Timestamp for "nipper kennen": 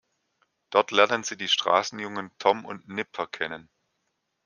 2.87-3.69